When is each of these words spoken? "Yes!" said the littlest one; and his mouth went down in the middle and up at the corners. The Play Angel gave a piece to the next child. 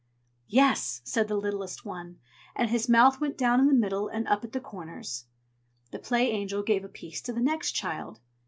"Yes!" 0.47 1.01
said 1.03 1.27
the 1.27 1.37
littlest 1.37 1.85
one; 1.85 2.17
and 2.55 2.71
his 2.71 2.89
mouth 2.89 3.21
went 3.21 3.37
down 3.37 3.59
in 3.59 3.67
the 3.67 3.73
middle 3.75 4.07
and 4.07 4.27
up 4.27 4.43
at 4.43 4.51
the 4.51 4.59
corners. 4.59 5.25
The 5.91 5.99
Play 5.99 6.31
Angel 6.31 6.63
gave 6.63 6.83
a 6.83 6.89
piece 6.89 7.21
to 7.21 7.33
the 7.33 7.39
next 7.39 7.73
child. 7.73 8.19